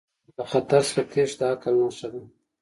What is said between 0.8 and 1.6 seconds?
څخه تیښته د